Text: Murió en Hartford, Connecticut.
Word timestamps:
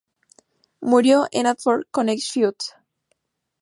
Murió 0.81 1.27
en 1.31 1.45
Hartford, 1.45 1.85
Connecticut. 1.91 2.57